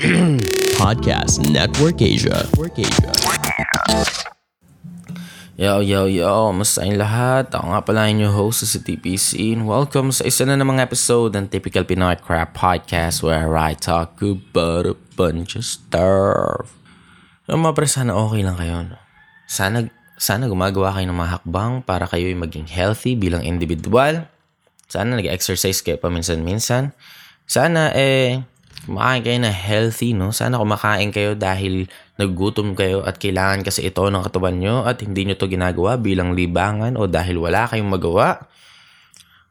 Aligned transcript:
Podcast 0.80 1.44
Network 1.52 2.00
Asia. 2.00 2.48
Network 2.48 2.72
Asia. 2.80 3.12
Yo, 5.60 5.84
yo, 5.84 6.08
yo, 6.08 6.56
musta 6.56 6.88
yung 6.88 6.96
lahat? 6.96 7.52
Ako 7.52 7.68
nga 7.68 7.84
pala 7.84 8.08
yung 8.08 8.32
host 8.32 8.64
sa 8.64 8.80
TPC 8.80 9.52
and 9.52 9.68
welcome 9.68 10.08
sa 10.08 10.24
isa 10.24 10.48
na 10.48 10.56
namang 10.56 10.80
episode 10.80 11.36
ng 11.36 11.52
Typical 11.52 11.84
Pinoy 11.84 12.16
Crap 12.16 12.56
Podcast 12.56 13.20
where 13.20 13.52
I 13.60 13.76
talk 13.76 14.16
about 14.24 14.88
a 14.88 14.96
bunch 15.20 15.52
of 15.60 15.68
stuff. 15.68 16.72
Yung 17.44 17.60
mga 17.60 17.76
pre, 17.76 17.84
sana 17.84 18.16
okay 18.16 18.40
lang 18.40 18.56
kayo. 18.56 18.80
No? 18.88 18.96
Sana, 19.52 19.84
sana 20.16 20.48
gumagawa 20.48 20.96
kayo 20.96 21.12
ng 21.12 21.18
mga 21.20 21.44
hakbang 21.44 21.84
para 21.84 22.08
kayo 22.08 22.24
maging 22.40 22.72
healthy 22.72 23.20
bilang 23.20 23.44
individual. 23.44 24.24
Sana 24.88 25.20
nag-exercise 25.20 25.84
kayo 25.84 26.00
paminsan-minsan. 26.00 26.96
Sana 27.44 27.92
eh, 27.92 28.48
kumakain 28.86 29.22
kayo 29.24 29.38
na 29.40 29.52
healthy, 29.52 30.16
no? 30.16 30.32
Sana 30.32 30.56
kumakain 30.56 31.12
kayo 31.12 31.36
dahil 31.36 31.88
naggutom 32.16 32.72
kayo 32.72 33.04
at 33.04 33.20
kailangan 33.20 33.64
kasi 33.64 33.88
ito 33.88 34.00
ng 34.04 34.24
katawan 34.24 34.56
nyo 34.56 34.84
at 34.88 35.00
hindi 35.04 35.28
nyo 35.28 35.36
to 35.36 35.48
ginagawa 35.48 36.00
bilang 36.00 36.32
libangan 36.32 36.96
o 36.96 37.04
dahil 37.04 37.40
wala 37.40 37.68
kayong 37.68 37.88
magawa. 37.88 38.48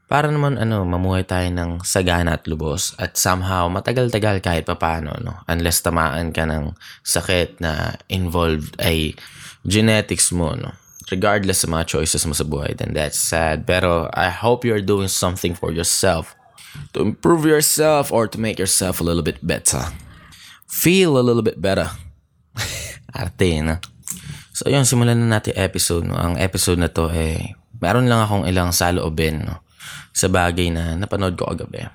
Para 0.10 0.34
naman 0.34 0.58
ano, 0.58 0.82
mamuhay 0.90 1.22
tayo 1.22 1.46
ng 1.54 1.86
sagana 1.86 2.42
at 2.42 2.50
lubos 2.50 2.98
at 2.98 3.14
somehow 3.14 3.70
matagal-tagal 3.70 4.42
kahit 4.42 4.66
papaano, 4.66 5.14
no? 5.22 5.46
Unless 5.46 5.86
tamaan 5.86 6.34
ka 6.34 6.50
ng 6.50 6.74
sakit 7.06 7.62
na 7.62 7.94
involved 8.10 8.74
ay 8.82 9.14
genetics 9.62 10.34
mo, 10.34 10.58
no? 10.58 10.74
Regardless 11.14 11.62
sa 11.62 11.70
mga 11.70 11.86
choices 11.90 12.26
mo 12.26 12.34
sa 12.34 12.46
buhay, 12.46 12.74
then 12.74 12.94
that's 12.98 13.18
sad. 13.18 13.70
Pero 13.70 14.10
I 14.14 14.34
hope 14.34 14.66
you're 14.66 14.82
doing 14.82 15.10
something 15.10 15.54
for 15.54 15.70
yourself 15.70 16.39
to 16.94 17.02
improve 17.02 17.46
yourself 17.46 18.12
or 18.12 18.28
to 18.28 18.38
make 18.38 18.58
yourself 18.58 19.00
a 19.00 19.06
little 19.06 19.24
bit 19.24 19.42
better. 19.42 19.92
Feel 20.70 21.18
a 21.18 21.26
little 21.26 21.42
bit 21.42 21.62
better. 21.62 21.90
Arte, 23.18 23.62
no? 23.62 23.82
So, 24.54 24.68
yun, 24.68 24.84
simulan 24.84 25.18
na 25.18 25.40
natin 25.40 25.56
episode. 25.56 26.06
No? 26.06 26.20
Ang 26.20 26.36
episode 26.38 26.78
na 26.78 26.92
to, 26.92 27.08
eh, 27.10 27.56
meron 27.80 28.12
lang 28.12 28.22
akong 28.22 28.46
ilang 28.46 28.76
saloobin, 28.76 29.48
no? 29.48 29.64
Sa 30.12 30.28
bagay 30.28 30.70
na 30.70 31.00
napanood 31.00 31.40
ko 31.40 31.48
kagabi. 31.48 31.88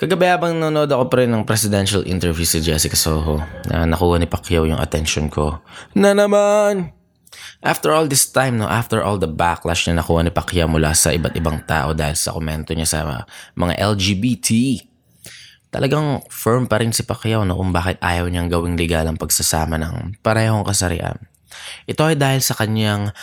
Kagabi 0.00 0.32
habang 0.32 0.56
nanonood 0.56 0.88
ako 0.88 1.12
pre 1.12 1.28
ng 1.28 1.44
presidential 1.44 2.00
interview 2.08 2.48
si 2.48 2.64
Jessica 2.64 2.96
Soho 2.96 3.36
na 3.68 3.84
nakuha 3.84 4.16
ni 4.16 4.24
Pacquiao 4.24 4.64
yung 4.64 4.80
attention 4.80 5.28
ko. 5.28 5.60
Na 5.92 6.16
naman! 6.16 6.99
After 7.60 7.92
all 7.92 8.08
this 8.08 8.26
time, 8.32 8.58
no, 8.58 8.66
after 8.66 9.04
all 9.04 9.20
the 9.20 9.28
backlash 9.28 9.86
na 9.86 10.00
nakuha 10.00 10.24
ni 10.24 10.32
Pacquiao 10.32 10.66
mula 10.66 10.96
sa 10.96 11.12
iba't 11.12 11.36
ibang 11.36 11.60
tao 11.68 11.92
dahil 11.92 12.16
sa 12.16 12.32
komento 12.32 12.72
niya 12.72 12.88
sa 12.88 13.26
mga 13.54 13.74
LGBT, 13.76 14.48
talagang 15.70 16.24
firm 16.32 16.66
pa 16.66 16.80
rin 16.80 16.90
si 16.90 17.06
Pacquiao 17.06 17.46
no, 17.46 17.54
kung 17.54 17.70
bakit 17.70 18.00
ayaw 18.02 18.26
niyang 18.26 18.48
gawing 18.48 18.74
legal 18.80 19.06
ang 19.06 19.20
pagsasama 19.20 19.78
ng 19.78 20.18
parehong 20.24 20.66
kasarian. 20.66 21.20
Ito 21.84 22.10
ay 22.10 22.16
dahil 22.16 22.40
sa 22.42 22.56
kanyang 22.56 23.14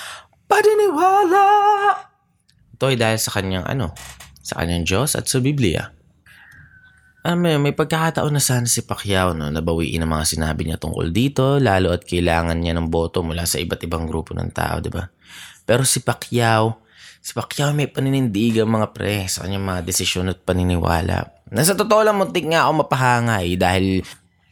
paniniwala. 0.47 1.45
Ito 2.77 2.93
ay 2.93 2.97
dahil 2.99 3.19
sa 3.19 3.31
kanyang 3.35 3.65
ano, 3.65 3.91
sa 4.45 4.63
kanyang 4.63 4.85
Diyos 4.85 5.17
at 5.17 5.27
sa 5.27 5.43
Biblia. 5.43 5.96
Alam 7.25 7.59
may 7.59 7.73
pagkakataon 7.73 8.29
na 8.29 8.43
sana 8.43 8.69
si 8.69 8.85
Pacquiao 8.85 9.33
no, 9.33 9.49
nabawiin 9.49 10.05
ang 10.05 10.13
mga 10.13 10.25
sinabi 10.37 10.69
niya 10.69 10.77
tungkol 10.77 11.09
dito, 11.09 11.57
lalo 11.57 11.91
at 11.91 12.05
kailangan 12.05 12.55
niya 12.55 12.77
ng 12.77 12.87
boto 12.93 13.25
mula 13.25 13.43
sa 13.49 13.57
iba't 13.57 13.81
ibang 13.83 14.05
grupo 14.05 14.37
ng 14.37 14.53
tao, 14.53 14.77
di 14.77 14.93
ba? 14.93 15.03
Pero 15.67 15.81
si 15.83 16.05
Pacquiao, 16.05 16.85
si 17.19 17.33
Pacquiao 17.33 17.73
may 17.73 17.89
paninindigan 17.89 18.69
mga 18.69 18.93
pre 18.95 19.25
sa 19.27 19.43
kanyang 19.43 19.65
mga 19.65 19.81
desisyon 19.83 20.31
at 20.31 20.39
paniniwala. 20.45 21.43
Nasa 21.51 21.75
totoo 21.75 22.05
lang, 22.05 22.15
muntik 22.15 22.47
nga 22.47 22.69
ako 22.69 22.87
mapahanga 22.87 23.43
eh, 23.43 23.59
dahil 23.59 23.99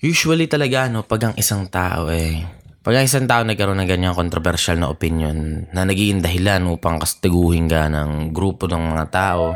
usually 0.03 0.49
talaga, 0.49 0.91
no, 0.91 1.07
pag 1.07 1.31
ang 1.31 1.35
isang 1.39 1.69
tao 1.71 2.11
eh, 2.11 2.43
pag 2.85 3.01
ang 3.01 3.05
isang 3.07 3.25
tao 3.25 3.41
nagkaroon 3.47 3.81
ng 3.81 3.89
ganyang 3.89 4.13
controversial 4.19 4.77
na 4.77 4.91
opinion 4.91 5.65
na 5.71 5.87
naging 5.87 6.19
dahilan 6.19 6.61
upang 6.69 6.99
kastiguhin 6.99 7.71
ka 7.71 7.87
ng 7.87 8.35
grupo 8.35 8.67
ng 8.67 8.83
mga 8.93 9.05
tao, 9.09 9.55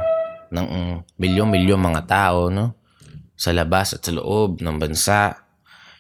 ng 0.50 0.66
milyon-milyon 1.19 1.78
mga 1.78 2.02
tao, 2.08 2.48
no? 2.48 2.78
Sa 3.39 3.55
labas 3.55 3.95
at 3.95 4.03
sa 4.03 4.11
loob 4.11 4.59
ng 4.59 4.75
bansa. 4.75 5.47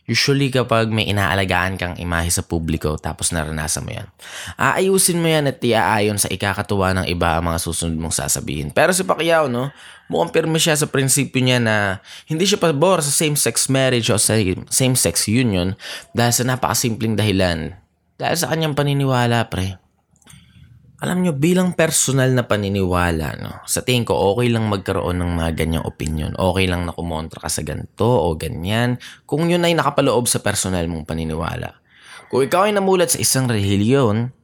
Usually 0.09 0.49
kapag 0.49 0.89
may 0.89 1.05
inaalagaan 1.05 1.77
kang 1.77 1.95
imahe 2.01 2.33
sa 2.33 2.41
publiko 2.41 2.97
tapos 2.97 3.29
naranasan 3.29 3.85
mo 3.85 3.93
yan, 3.93 4.09
aayusin 4.57 5.21
mo 5.21 5.29
yan 5.29 5.53
at 5.53 5.61
iaayon 5.61 6.17
sa 6.17 6.27
ikakatuwa 6.33 6.97
ng 6.97 7.05
iba 7.13 7.37
ang 7.37 7.45
mga 7.45 7.61
susunod 7.61 7.95
mong 7.95 8.17
sasabihin. 8.17 8.73
Pero 8.73 8.89
si 8.89 9.05
Pacquiao, 9.05 9.45
no, 9.47 9.69
mukhang 10.09 10.33
pirme 10.33 10.57
siya 10.57 10.73
sa 10.73 10.89
prinsipyo 10.89 11.45
niya 11.45 11.61
na 11.61 12.01
hindi 12.25 12.49
siya 12.49 12.57
pabor 12.57 13.05
sa 13.05 13.13
same-sex 13.13 13.69
marriage 13.69 14.09
o 14.09 14.17
sa 14.17 14.33
same-sex 14.73 15.29
union 15.29 15.77
dahil 16.17 16.33
sa 16.33 16.43
napakasimpleng 16.43 17.13
dahilan. 17.13 17.77
Dahil 18.17 18.35
sa 18.35 18.49
kanyang 18.49 18.73
paniniwala, 18.73 19.45
pre 19.47 19.77
alam 20.99 21.23
nyo, 21.23 21.31
bilang 21.31 21.71
personal 21.79 22.35
na 22.35 22.43
paniniwala, 22.43 23.39
no, 23.39 23.63
sa 23.63 23.79
tingin 23.79 24.03
ko, 24.03 24.35
okay 24.35 24.51
lang 24.51 24.67
magkaroon 24.67 25.15
ng 25.23 25.31
mga 25.39 25.51
ganyang 25.55 25.85
opinion. 25.87 26.35
Okay 26.35 26.67
lang 26.67 26.83
na 26.83 26.91
kumontra 26.91 27.39
ka 27.39 27.47
sa 27.47 27.63
ganito 27.63 28.03
o 28.03 28.35
ganyan. 28.35 28.99
Kung 29.23 29.47
yun 29.47 29.63
ay 29.63 29.79
nakapaloob 29.79 30.27
sa 30.27 30.43
personal 30.43 30.91
mong 30.91 31.07
paniniwala. 31.07 31.79
Kung 32.27 32.43
ikaw 32.43 32.67
ay 32.67 32.75
namulat 32.75 33.15
sa 33.15 33.19
isang 33.23 33.47
relihiyon, 33.47 34.35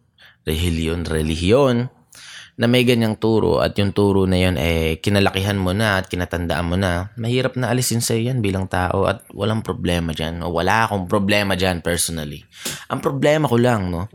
relihiyon, 0.48 1.04
relihiyon, 1.04 1.92
na 2.56 2.72
may 2.72 2.88
ganyang 2.88 3.20
turo 3.20 3.60
at 3.60 3.76
yung 3.76 3.92
turo 3.92 4.24
na 4.24 4.40
yun 4.40 4.56
eh 4.56 5.04
kinalakihan 5.04 5.60
mo 5.60 5.76
na 5.76 6.00
at 6.00 6.08
kinatandaan 6.08 6.64
mo 6.64 6.80
na, 6.80 7.12
mahirap 7.20 7.60
na 7.60 7.68
alisin 7.68 8.00
sa'yo 8.00 8.32
yan 8.32 8.40
bilang 8.40 8.72
tao 8.72 9.04
at 9.04 9.28
walang 9.36 9.60
problema 9.60 10.16
dyan 10.16 10.40
o 10.40 10.56
wala 10.56 10.88
akong 10.88 11.04
problema 11.12 11.60
dyan 11.60 11.84
personally. 11.84 12.48
Ang 12.88 13.04
problema 13.04 13.52
ko 13.52 13.60
lang, 13.60 13.92
no, 13.92 14.08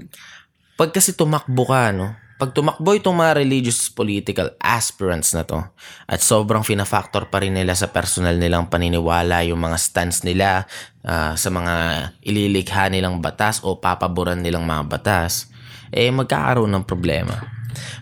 pag 0.81 0.97
kasi 0.97 1.12
tumakbo 1.12 1.69
ka, 1.69 1.93
no, 1.93 2.17
pag 2.41 2.56
tumakbo 2.56 2.97
itong 2.97 3.21
mga 3.21 3.37
religious 3.37 3.93
political 3.93 4.49
aspirants 4.65 5.37
na 5.37 5.45
to 5.45 5.61
at 6.09 6.25
sobrang 6.25 6.65
fina-factor 6.65 7.28
pa 7.28 7.45
rin 7.45 7.53
nila 7.53 7.77
sa 7.77 7.93
personal 7.93 8.41
nilang 8.41 8.73
paniniwala 8.73 9.45
yung 9.45 9.61
mga 9.61 9.77
stance 9.77 10.25
nila 10.25 10.65
uh, 11.05 11.37
sa 11.37 11.49
mga 11.53 11.75
ililikha 12.25 12.89
nilang 12.89 13.21
batas 13.21 13.61
o 13.61 13.77
papaboran 13.77 14.41
nilang 14.41 14.65
mga 14.65 14.89
batas, 14.89 15.53
eh 15.93 16.09
magkakaroon 16.09 16.73
ng 16.81 16.89
problema. 16.89 17.45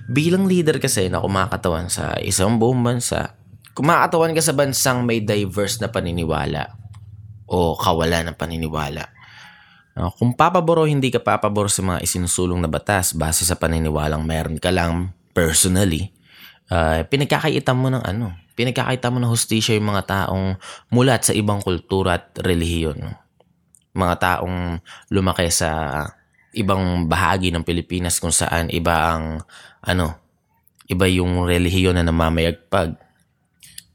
Bilang 0.07 0.47
leader 0.47 0.79
kasi 0.79 1.11
na 1.11 1.19
kumakatawan 1.19 1.91
sa 1.91 2.15
isang 2.23 2.63
buong 2.63 2.79
bansa, 2.79 3.35
kumakatawan 3.75 4.39
ka 4.39 4.43
sa 4.47 4.55
bansang 4.55 5.03
may 5.03 5.19
diverse 5.19 5.83
na 5.83 5.91
paniniwala 5.91 6.79
o 7.51 7.75
kawalan 7.75 8.31
ng 8.31 8.39
paniniwala 8.39 9.18
Uh, 9.99 10.15
kung 10.15 10.31
papabor 10.31 10.79
o 10.79 10.87
hindi 10.87 11.11
ka 11.11 11.19
papabor 11.19 11.67
sa 11.67 11.83
mga 11.83 12.07
isinusulong 12.07 12.63
na 12.63 12.71
batas 12.71 13.11
base 13.19 13.43
sa 13.43 13.59
paniniwalang 13.59 14.23
meron 14.23 14.55
ka 14.63 14.71
lang 14.71 15.11
personally, 15.35 16.15
uh, 16.71 17.03
pinagkakaitan 17.03 17.75
mo 17.75 17.91
ng 17.91 18.07
ano, 18.07 18.31
pinagkakaitan 18.55 19.11
mo 19.11 19.19
ng 19.19 19.33
hustisya 19.35 19.75
yung 19.75 19.91
mga 19.91 20.07
taong 20.07 20.55
mulat 20.95 21.27
sa 21.27 21.35
ibang 21.35 21.59
kultura 21.59 22.23
at 22.23 22.31
relihiyon. 22.39 23.11
Mga 23.99 24.15
taong 24.23 24.79
lumaki 25.11 25.51
sa 25.51 26.07
ibang 26.55 27.11
bahagi 27.11 27.51
ng 27.51 27.67
Pilipinas 27.67 28.23
kung 28.23 28.31
saan 28.31 28.71
iba 28.71 29.19
ang 29.19 29.43
ano, 29.83 30.15
iba 30.87 31.11
yung 31.11 31.43
relihiyon 31.43 31.99
na 31.99 32.07
namamayagpag. 32.07 32.95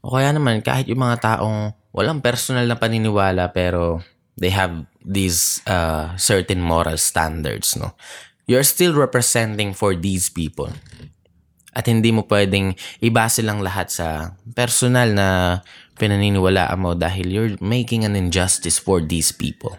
O 0.04 0.20
kaya 0.20 0.36
naman 0.36 0.60
kahit 0.60 0.84
yung 0.84 1.00
mga 1.00 1.16
taong 1.40 1.72
walang 1.96 2.20
personal 2.20 2.68
na 2.68 2.76
paniniwala 2.76 3.56
pero 3.56 4.04
they 4.38 4.50
have 4.50 4.86
these 5.04 5.62
uh, 5.66 6.16
certain 6.16 6.60
moral 6.60 6.98
standards, 6.98 7.76
no? 7.76 7.94
You're 8.44 8.66
still 8.66 8.92
representing 8.92 9.72
for 9.72 9.96
these 9.96 10.28
people. 10.28 10.68
At 11.74 11.90
hindi 11.90 12.14
mo 12.14 12.22
pwedeng 12.28 12.76
ibase 13.02 13.42
lang 13.42 13.64
lahat 13.64 13.90
sa 13.90 14.38
personal 14.54 15.10
na 15.16 15.28
pinaniniwalaan 15.98 16.78
mo 16.78 16.92
dahil 16.94 17.26
you're 17.30 17.54
making 17.58 18.06
an 18.06 18.14
injustice 18.14 18.78
for 18.78 19.02
these 19.02 19.34
people. 19.34 19.74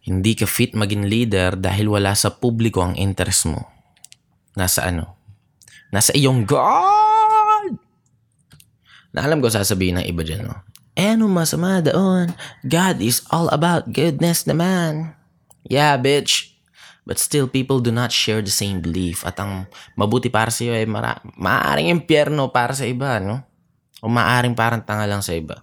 Hindi 0.00 0.32
ka 0.32 0.48
fit 0.48 0.72
maging 0.72 1.08
leader 1.10 1.60
dahil 1.60 1.92
wala 1.92 2.16
sa 2.16 2.32
publiko 2.32 2.80
ang 2.80 2.96
interest 2.96 3.52
mo. 3.52 3.68
Nasa 4.56 4.88
ano? 4.88 5.20
Nasa 5.92 6.14
iyong 6.16 6.48
God! 6.48 7.74
Na 9.10 9.26
alam 9.26 9.42
ko 9.42 9.50
sasabihin 9.50 10.00
ng 10.00 10.06
iba 10.06 10.22
dyan, 10.22 10.46
no? 10.46 10.56
Eh, 10.98 11.14
ano 11.14 11.30
masama 11.30 11.78
doon? 11.78 12.34
God 12.66 12.98
is 12.98 13.22
all 13.30 13.46
about 13.54 13.94
goodness 13.94 14.42
naman. 14.44 15.14
Yeah, 15.66 15.94
bitch. 15.96 16.50
But 17.06 17.18
still, 17.18 17.48
people 17.48 17.80
do 17.80 17.90
not 17.90 18.12
share 18.12 18.42
the 18.42 18.52
same 18.52 18.82
belief. 18.82 19.24
At 19.24 19.38
ang 19.40 19.66
mabuti 19.98 20.28
para 20.28 20.52
sa 20.52 20.66
iyo 20.66 20.74
ay 20.76 20.86
mara- 20.86 21.22
maaaring 21.38 21.90
impyerno 21.90 22.50
para 22.52 22.74
sa 22.76 22.86
iba, 22.86 23.18
no? 23.18 23.42
O 24.02 24.10
maaaring 24.10 24.54
parang 24.54 24.82
tanga 24.84 25.08
lang 25.08 25.24
sa 25.24 25.34
iba. 25.34 25.62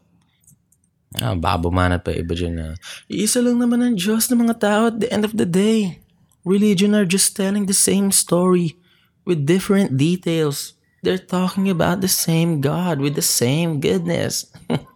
Ah, 1.18 1.34
babumanat 1.34 2.04
pa 2.04 2.12
iba 2.12 2.36
dyan 2.36 2.54
na, 2.60 2.66
isa 3.08 3.40
lang 3.40 3.58
naman 3.58 3.80
ang 3.80 3.96
Diyos 3.96 4.28
ng 4.28 4.44
mga 4.44 4.56
tao 4.60 4.82
at 4.92 5.00
the 5.00 5.10
end 5.10 5.24
of 5.24 5.34
the 5.40 5.48
day. 5.48 6.04
Religion 6.44 6.94
are 6.94 7.08
just 7.08 7.34
telling 7.34 7.66
the 7.66 7.76
same 7.76 8.12
story 8.12 8.76
with 9.24 9.48
different 9.48 9.96
details. 9.96 10.76
They're 11.02 11.20
talking 11.20 11.72
about 11.72 12.04
the 12.04 12.12
same 12.12 12.60
God 12.60 13.00
with 13.00 13.16
the 13.16 13.26
same 13.26 13.80
goodness. 13.80 14.52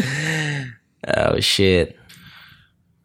Oh, 1.00 1.40
shit. 1.40 1.96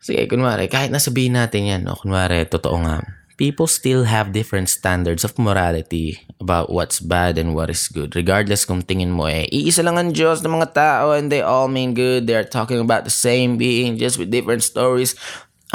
Sige, 0.04 0.28
kunwari, 0.28 0.68
kahit 0.68 0.92
nasabihin 0.92 1.40
natin 1.40 1.64
yan, 1.64 1.82
no? 1.88 1.96
kunwari, 1.96 2.44
totoo 2.44 2.76
nga, 2.84 3.00
people 3.40 3.68
still 3.68 4.08
have 4.08 4.36
different 4.36 4.72
standards 4.72 5.24
of 5.24 5.36
morality 5.40 6.24
about 6.40 6.72
what's 6.72 7.00
bad 7.00 7.40
and 7.40 7.56
what 7.56 7.72
is 7.72 7.88
good. 7.92 8.16
Regardless 8.16 8.68
kung 8.68 8.84
tingin 8.84 9.12
mo 9.12 9.28
eh, 9.28 9.48
iisa 9.52 9.84
lang 9.84 10.00
ang 10.00 10.12
Diyos 10.16 10.44
ng 10.44 10.56
mga 10.56 10.72
tao 10.76 11.16
and 11.16 11.32
they 11.32 11.44
all 11.44 11.68
mean 11.68 11.96
good. 11.96 12.28
They 12.28 12.36
are 12.36 12.48
talking 12.48 12.80
about 12.80 13.04
the 13.04 13.14
same 13.14 13.60
being 13.60 14.00
just 14.00 14.20
with 14.20 14.32
different 14.32 14.64
stories. 14.64 15.16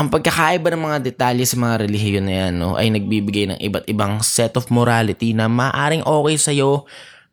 Ang 0.00 0.08
pagkakaiba 0.08 0.72
ng 0.72 0.84
mga 0.86 0.98
detalye 1.04 1.44
sa 1.44 1.60
mga 1.60 1.84
relihiyon 1.84 2.24
na 2.24 2.34
yan 2.46 2.52
no, 2.56 2.78
ay 2.80 2.88
nagbibigay 2.88 3.52
ng 3.52 3.60
iba't 3.60 3.84
ibang 3.90 4.24
set 4.24 4.56
of 4.56 4.70
morality 4.72 5.36
na 5.36 5.50
maaring 5.50 6.06
okay 6.06 6.36
sa'yo 6.40 6.88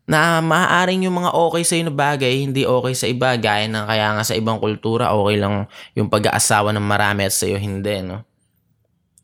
na 0.07 0.39
maaaring 0.39 1.03
yung 1.03 1.19
mga 1.19 1.35
okay 1.35 1.67
sa 1.67 1.75
na 1.83 1.91
bagay, 1.91 2.47
hindi 2.47 2.63
okay 2.63 2.95
sa 2.95 3.11
iba. 3.11 3.35
Gaya 3.35 3.67
ng 3.67 3.83
kaya 3.83 4.15
nga 4.15 4.23
sa 4.23 4.39
ibang 4.39 4.55
kultura, 4.55 5.11
okay 5.11 5.35
lang 5.35 5.67
yung 5.99 6.07
pag-aasawa 6.07 6.71
ng 6.71 6.87
marami 6.87 7.27
at 7.27 7.35
sa'yo 7.35 7.59
hindi, 7.59 7.99
no? 8.07 8.23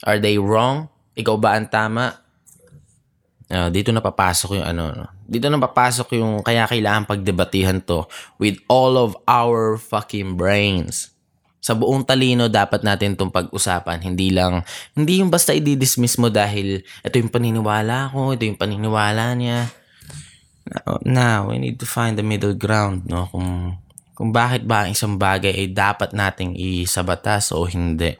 Are 0.04 0.20
they 0.20 0.36
wrong? 0.36 0.92
Ikaw 1.16 1.36
ba 1.40 1.56
ang 1.56 1.72
tama? 1.72 2.20
Uh, 3.48 3.72
dito 3.72 3.96
na 3.96 4.04
papasok 4.04 4.60
yung 4.60 4.68
ano, 4.68 4.84
no? 4.92 5.08
Dito 5.24 5.48
na 5.48 5.56
papasok 5.56 6.20
yung 6.20 6.44
kaya 6.44 6.68
kailangan 6.68 7.08
pagdebatihan 7.08 7.80
to 7.80 8.04
with 8.36 8.60
all 8.68 9.00
of 9.00 9.16
our 9.24 9.80
fucking 9.80 10.36
brains. 10.36 11.16
Sa 11.64 11.80
buong 11.80 12.04
talino 12.04 12.52
dapat 12.52 12.84
natin 12.84 13.16
itong 13.16 13.32
pag-usapan. 13.32 14.04
Hindi 14.04 14.36
lang, 14.36 14.68
hindi 15.00 15.24
yung 15.24 15.32
basta 15.32 15.56
i-dismiss 15.56 16.20
mo 16.20 16.28
dahil 16.28 16.84
ito 16.84 17.16
yung 17.16 17.32
paniniwala 17.32 18.12
ko, 18.12 18.36
ito 18.36 18.44
yung 18.44 18.60
paniniwala 18.60 19.32
niya 19.40 19.72
Now, 20.64 21.00
now, 21.04 21.40
we 21.52 21.60
need 21.60 21.80
to 21.84 21.88
find 21.88 22.16
the 22.16 22.24
middle 22.24 22.56
ground, 22.56 23.08
no? 23.12 23.28
Kung, 23.28 23.76
kung 24.16 24.32
bakit 24.32 24.64
ba 24.64 24.88
ang 24.88 24.96
isang 24.96 25.20
bagay 25.20 25.52
ay 25.52 25.68
dapat 25.76 26.16
nating 26.16 26.56
isabatas 26.56 27.52
o 27.52 27.68
hindi. 27.68 28.16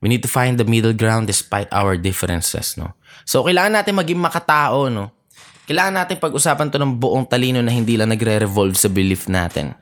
We 0.00 0.08
need 0.08 0.24
to 0.24 0.32
find 0.32 0.56
the 0.56 0.64
middle 0.64 0.96
ground 0.96 1.28
despite 1.28 1.68
our 1.68 2.00
differences, 2.00 2.80
no? 2.80 2.96
So, 3.28 3.44
kailangan 3.44 3.76
natin 3.76 4.00
maging 4.00 4.20
makatao, 4.20 4.88
no? 4.88 5.12
Kailangan 5.68 5.94
natin 6.02 6.16
pag-usapan 6.16 6.72
to 6.72 6.80
ng 6.80 6.96
buong 6.96 7.28
talino 7.28 7.60
na 7.60 7.70
hindi 7.70 8.00
lang 8.00 8.10
nagre-revolve 8.10 8.74
sa 8.74 8.88
belief 8.88 9.28
natin. 9.28 9.76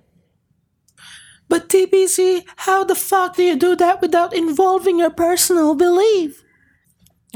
But 1.49 1.73
TBC, 1.73 2.45
how 2.69 2.85
the 2.85 2.99
fuck 2.99 3.41
do 3.41 3.43
you 3.47 3.57
do 3.57 3.73
that 3.81 4.05
without 4.05 4.37
involving 4.37 5.01
your 5.01 5.15
personal 5.15 5.73
belief? 5.73 6.45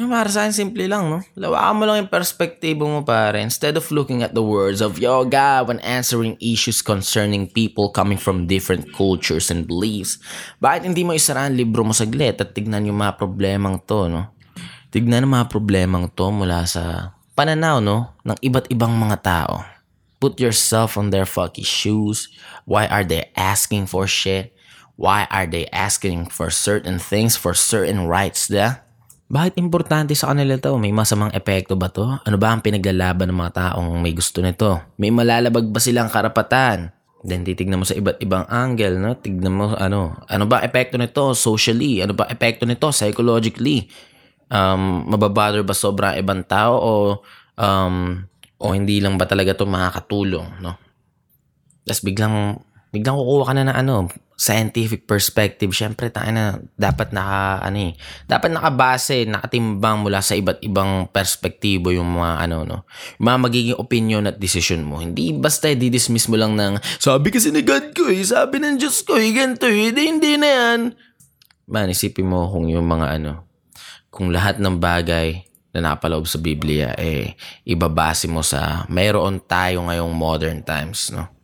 Yung 0.01 0.09
para 0.09 0.25
sa 0.33 0.49
akin, 0.49 0.57
simple 0.57 0.89
lang, 0.89 1.13
no? 1.13 1.21
Lawakan 1.37 1.77
mo 1.77 1.85
lang 1.85 1.97
yung 2.01 2.09
perspektibo 2.09 2.89
mo, 2.89 3.05
pare. 3.05 3.45
Instead 3.45 3.77
of 3.77 3.85
looking 3.93 4.25
at 4.25 4.33
the 4.33 4.41
words 4.41 4.81
of 4.81 4.97
yoga 4.97 5.61
when 5.69 5.77
answering 5.85 6.33
issues 6.41 6.81
concerning 6.81 7.45
people 7.45 7.93
coming 7.93 8.17
from 8.17 8.49
different 8.49 8.89
cultures 8.97 9.53
and 9.53 9.69
beliefs, 9.69 10.17
bakit 10.65 10.89
hindi 10.89 11.05
mo 11.05 11.13
isara 11.13 11.45
ang 11.45 11.61
libro 11.61 11.85
mo 11.85 11.93
saglit 11.93 12.41
at 12.41 12.57
tignan 12.57 12.89
yung 12.89 13.05
mga 13.05 13.21
problemang 13.21 13.85
to, 13.85 14.09
no? 14.09 14.33
Tignan 14.89 15.29
ang 15.29 15.37
mga 15.37 15.53
problemang 15.53 16.09
to 16.17 16.33
mula 16.33 16.65
sa 16.65 17.13
pananaw, 17.37 17.85
no? 17.85 18.17
Ng 18.25 18.41
iba't 18.41 18.73
ibang 18.73 18.97
mga 18.97 19.21
tao. 19.21 19.61
Put 20.25 20.41
yourself 20.41 20.97
on 20.97 21.13
their 21.13 21.29
fucking 21.29 21.69
shoes. 21.69 22.33
Why 22.65 22.89
are 22.89 23.05
they 23.05 23.29
asking 23.37 23.93
for 23.93 24.09
shit? 24.09 24.57
Why 24.97 25.29
are 25.29 25.45
they 25.45 25.69
asking 25.69 26.33
for 26.33 26.49
certain 26.49 26.97
things, 26.97 27.37
for 27.37 27.53
certain 27.53 28.09
rights, 28.09 28.49
da? 28.49 28.89
Bakit 29.33 29.57
importante 29.57 30.13
sa 30.13 30.29
kanila 30.29 30.61
to? 30.61 30.77
May 30.77 30.93
masamang 30.93 31.33
epekto 31.33 31.73
ba 31.73 31.89
to? 31.89 32.05
Ano 32.05 32.37
ba 32.37 32.53
ang 32.53 32.61
pinaglalaban 32.61 33.33
ng 33.33 33.39
mga 33.41 33.53
taong 33.57 33.97
may 33.97 34.13
gusto 34.13 34.45
nito? 34.45 34.77
May 35.01 35.09
malalabag 35.09 35.73
ba 35.73 35.81
silang 35.81 36.13
karapatan? 36.13 36.93
Then 37.25 37.41
titignan 37.41 37.81
mo 37.81 37.89
sa 37.89 37.97
iba't 37.97 38.21
ibang 38.21 38.45
angle, 38.53 39.01
no? 39.01 39.17
Tignan 39.17 39.57
mo 39.57 39.73
ano, 39.73 40.21
ano 40.29 40.45
ba 40.45 40.61
epekto 40.61 41.01
nito 41.01 41.33
socially? 41.33 42.05
Ano 42.05 42.13
ba 42.13 42.29
epekto 42.29 42.69
nito 42.69 42.93
psychologically? 42.93 43.89
Um, 44.53 45.09
mababother 45.09 45.65
ba 45.65 45.73
sobra 45.73 46.13
ibang 46.21 46.45
tao 46.45 46.77
o 46.77 46.93
um, 47.57 48.21
o 48.61 48.65
hindi 48.77 49.01
lang 49.01 49.17
ba 49.17 49.25
talaga 49.25 49.57
to 49.57 49.65
makakatulong, 49.65 50.61
no? 50.61 50.77
Tapos 51.89 52.05
biglang 52.05 52.61
biglang 52.93 53.17
kukuha 53.17 53.49
ka 53.49 53.53
na 53.57 53.73
ng 53.73 53.77
ano, 53.77 53.97
scientific 54.37 55.07
perspective, 55.07 55.71
syempre 55.71 56.11
tayo 56.11 56.29
na 56.35 56.59
dapat 56.75 57.15
naka 57.15 57.63
ano 57.63 57.79
eh, 57.89 57.93
dapat 58.27 58.51
nakabase, 58.53 59.23
nakatimbang 59.25 60.03
mula 60.03 60.19
sa 60.19 60.37
iba't 60.37 60.59
ibang 60.67 61.07
perspektibo 61.09 61.89
yung 61.95 62.19
mga 62.19 62.43
ano 62.43 62.57
no. 62.67 62.79
Yung 63.17 63.27
mga 63.33 63.39
magiging 63.39 63.79
opinion 63.79 64.27
at 64.27 64.43
decision 64.43 64.83
mo. 64.83 64.99
Hindi 64.99 65.31
basta 65.33 65.71
di-dismiss 65.71 66.27
mo 66.27 66.37
lang 66.37 66.59
ng 66.59 66.83
sabi 66.99 67.31
kasi 67.31 67.55
ni 67.55 67.63
God 67.63 67.95
ko 67.97 68.11
eh, 68.11 68.21
sabi 68.27 68.59
ng 68.59 68.77
Diyos 68.77 69.01
ko 69.07 69.15
eh, 69.15 69.31
ganito 69.31 69.71
eh, 69.71 69.89
hindi, 69.89 70.03
hindi 70.11 70.33
na 70.37 70.49
yan. 70.51 70.81
Man, 71.71 71.89
isipin 71.89 72.29
mo 72.29 72.51
kung 72.51 72.67
yung 72.67 72.85
mga 72.85 73.23
ano, 73.23 73.47
kung 74.13 74.35
lahat 74.35 74.61
ng 74.61 74.77
bagay 74.77 75.49
na 75.73 75.95
napaloob 75.95 76.29
sa 76.29 76.37
Biblia 76.37 76.93
eh 77.01 77.33
ibabase 77.65 78.29
mo 78.29 78.45
sa 78.45 78.85
mayroon 78.93 79.41
tayo 79.41 79.89
ngayong 79.89 80.13
modern 80.13 80.61
times, 80.61 81.09
no? 81.15 81.42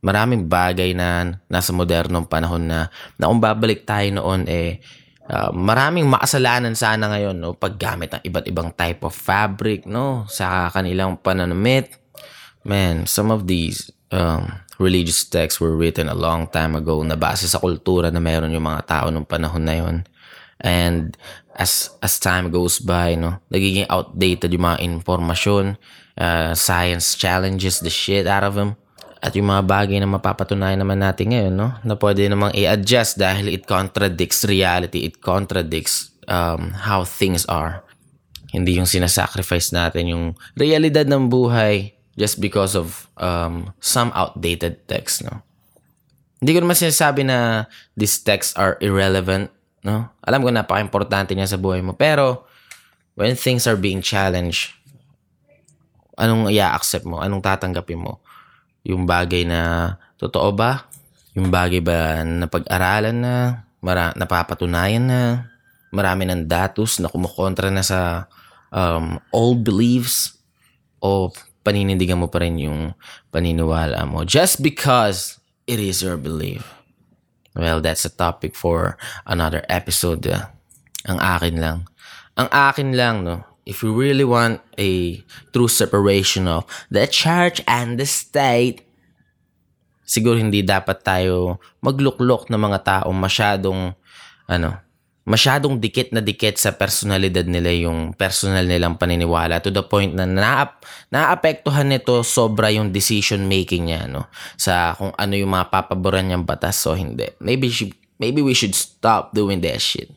Maraming 0.00 0.48
bagay 0.48 0.96
na 0.96 1.36
nasa 1.46 1.72
modernong 1.76 2.24
panahon 2.24 2.64
na 2.64 2.88
na 3.20 3.28
kung 3.28 3.40
babalik 3.40 3.84
tayo 3.84 4.08
noon 4.08 4.48
eh 4.48 4.80
uh, 5.28 5.52
maraming 5.52 6.08
makasalanan 6.08 6.72
sana 6.72 7.12
ngayon 7.12 7.36
no 7.36 7.52
paggamit 7.52 8.16
ng 8.16 8.22
iba't 8.24 8.46
ibang 8.48 8.70
type 8.72 9.04
of 9.04 9.12
fabric 9.12 9.84
no 9.84 10.24
sa 10.26 10.72
kanilang 10.72 11.20
pananamit. 11.20 12.00
Man 12.64 13.08
some 13.08 13.32
of 13.32 13.48
these 13.48 13.88
um, 14.12 14.52
religious 14.80 15.24
texts 15.28 15.60
were 15.60 15.76
written 15.76 16.08
a 16.08 16.16
long 16.16 16.48
time 16.48 16.76
ago 16.76 17.00
na 17.04 17.16
base 17.16 17.44
sa 17.48 17.60
kultura 17.60 18.08
na 18.08 18.20
meron 18.20 18.52
yung 18.52 18.64
mga 18.64 18.84
tao 18.88 19.06
nung 19.08 19.28
panahon 19.28 19.64
na 19.64 19.76
yon 19.76 19.96
and 20.60 21.16
as 21.56 21.92
as 22.04 22.20
time 22.20 22.52
goes 22.52 22.80
by 22.80 23.16
no 23.16 23.40
nagiging 23.48 23.88
outdated 23.88 24.52
yung 24.52 24.64
mga 24.64 24.80
informasyon 24.84 25.76
uh, 26.20 26.52
science 26.52 27.16
challenges 27.16 27.80
the 27.80 27.92
shit 27.92 28.28
out 28.28 28.44
of 28.44 28.56
them 28.56 28.76
at 29.20 29.36
yung 29.36 29.52
mga 29.52 29.68
bagay 29.68 30.00
na 30.00 30.08
mapapatunayan 30.08 30.80
naman 30.80 30.96
natin 30.96 31.36
ngayon, 31.36 31.52
no? 31.52 31.76
Na 31.84 31.92
pwede 32.00 32.24
namang 32.24 32.56
i-adjust 32.56 33.20
dahil 33.20 33.52
it 33.52 33.68
contradicts 33.68 34.48
reality. 34.48 35.04
It 35.04 35.20
contradicts 35.20 36.16
um, 36.24 36.72
how 36.72 37.04
things 37.04 37.44
are. 37.44 37.84
Hindi 38.48 38.80
yung 38.80 38.88
sinasacrifice 38.88 39.76
natin 39.76 40.08
yung 40.08 40.24
realidad 40.56 41.04
ng 41.04 41.28
buhay 41.28 41.92
just 42.16 42.40
because 42.40 42.72
of 42.72 43.12
um, 43.20 43.68
some 43.84 44.08
outdated 44.16 44.88
text, 44.88 45.20
no? 45.20 45.44
Hindi 46.40 46.56
ko 46.56 46.64
naman 46.64 46.80
sinasabi 46.80 47.20
na 47.28 47.68
these 47.92 48.16
texts 48.24 48.56
are 48.56 48.80
irrelevant, 48.80 49.52
no? 49.84 50.08
Alam 50.24 50.40
ko 50.40 50.48
napaka-importante 50.48 51.36
niya 51.36 51.52
sa 51.52 51.60
buhay 51.60 51.84
mo. 51.84 51.92
Pero, 51.92 52.48
when 53.20 53.36
things 53.36 53.68
are 53.68 53.76
being 53.76 54.00
challenged, 54.00 54.72
anong 56.16 56.48
i-accept 56.48 57.04
mo? 57.04 57.20
Anong 57.20 57.44
tatanggapin 57.44 58.00
mo? 58.00 58.24
Yung 58.84 59.04
bagay 59.04 59.44
na 59.44 59.94
totoo 60.16 60.52
ba? 60.52 60.88
Yung 61.36 61.52
bagay 61.52 61.80
ba 61.84 62.20
na 62.26 62.46
pag-aralan 62.50 63.16
na, 63.16 63.34
mara- 63.80 64.16
napapatunayan 64.16 65.04
na, 65.04 65.22
marami 65.90 66.26
ng 66.26 66.46
datos 66.46 67.02
na 67.02 67.10
kumukontra 67.10 67.68
na 67.68 67.82
sa 67.82 68.30
um, 68.70 69.18
old 69.34 69.66
beliefs 69.66 70.38
o 71.02 71.30
paninindigan 71.66 72.18
mo 72.18 72.30
pa 72.30 72.40
rin 72.40 72.56
yung 72.56 72.96
paniniwala 73.34 74.00
mo 74.06 74.24
just 74.24 74.62
because 74.64 75.42
it 75.66 75.82
is 75.82 76.00
your 76.00 76.16
belief. 76.16 76.64
Well, 77.50 77.82
that's 77.82 78.06
a 78.06 78.14
topic 78.14 78.54
for 78.54 78.94
another 79.26 79.66
episode. 79.66 80.22
Ang 81.04 81.18
akin 81.18 81.58
lang. 81.58 81.90
Ang 82.38 82.48
akin 82.48 82.94
lang, 82.94 83.26
no, 83.26 83.42
if 83.66 83.82
we 83.84 83.90
really 83.90 84.24
want 84.24 84.60
a 84.78 85.20
true 85.52 85.68
separation 85.68 86.48
of 86.48 86.64
the 86.88 87.06
church 87.06 87.60
and 87.68 88.00
the 88.00 88.06
state, 88.08 88.84
siguro 90.04 90.40
hindi 90.40 90.66
dapat 90.66 91.06
tayo 91.06 91.62
magluklok 91.84 92.50
ng 92.50 92.60
mga 92.60 92.78
tao 92.82 93.08
masyadong 93.14 93.94
ano, 94.50 94.70
masyadong 95.30 95.78
dikit 95.78 96.10
na 96.10 96.18
dikit 96.18 96.58
sa 96.58 96.74
personalidad 96.74 97.46
nila 97.46 97.70
yung 97.70 98.18
personal 98.18 98.66
nilang 98.66 98.98
paniniwala 98.98 99.62
to 99.62 99.70
the 99.70 99.86
point 99.86 100.10
na 100.10 100.26
naap, 100.26 100.82
naapektuhan 101.14 101.86
nito 101.86 102.26
sobra 102.26 102.74
yung 102.74 102.90
decision 102.90 103.46
making 103.46 103.94
niya 103.94 104.10
no 104.10 104.26
sa 104.58 104.98
kung 104.98 105.14
ano 105.14 105.38
yung 105.38 105.54
mga 105.54 105.70
papaboran 105.70 106.26
niyang 106.26 106.42
batas 106.42 106.82
o 106.90 106.98
hindi. 106.98 107.30
Maybe 107.38 107.70
she, 107.70 107.94
maybe 108.18 108.42
we 108.42 108.56
should 108.56 108.74
stop 108.74 109.30
doing 109.30 109.62
that 109.62 109.78
shit. 109.78 110.10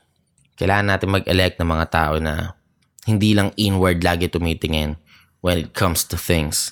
Kailangan 0.58 0.90
natin 0.90 1.14
mag-elect 1.14 1.62
ng 1.62 1.70
mga 1.70 1.86
tao 1.94 2.14
na 2.18 2.58
hindi 3.04 3.36
lang 3.36 3.52
inward 3.60 4.00
lagi 4.04 4.32
tumitingin 4.32 4.96
when 5.44 5.60
it 5.60 5.76
comes 5.76 6.08
to 6.08 6.16
things. 6.16 6.72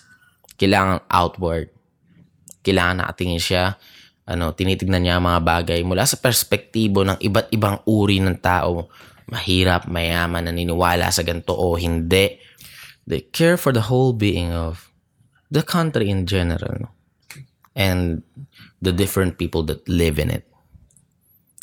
Kailangan 0.56 1.04
outward. 1.12 1.72
Kailangan 2.62 3.04
nakatingin 3.04 3.42
siya, 3.42 3.76
ano, 4.30 4.54
tinitignan 4.54 5.02
niya 5.02 5.18
ang 5.18 5.26
mga 5.26 5.42
bagay 5.42 5.80
mula 5.82 6.06
sa 6.06 6.16
perspektibo 6.16 7.04
ng 7.04 7.20
iba't 7.20 7.52
ibang 7.52 7.82
uri 7.84 8.22
ng 8.22 8.38
tao. 8.40 8.88
Mahirap, 9.28 9.90
mayaman, 9.90 10.48
naniniwala 10.48 11.10
sa 11.10 11.26
ganito 11.26 11.52
o 11.52 11.76
hindi. 11.76 12.40
They 13.04 13.28
care 13.28 13.58
for 13.58 13.74
the 13.74 13.90
whole 13.92 14.14
being 14.14 14.54
of 14.54 14.94
the 15.50 15.66
country 15.66 16.08
in 16.08 16.30
general. 16.30 16.94
And 17.76 18.24
the 18.84 18.92
different 18.92 19.40
people 19.40 19.64
that 19.72 19.88
live 19.88 20.20
in 20.20 20.30
it. 20.30 20.44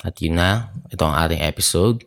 At 0.02 0.18
yun 0.22 0.40
na, 0.40 0.72
ito 0.88 1.02
ang 1.04 1.14
ating 1.14 1.42
episode. 1.42 2.06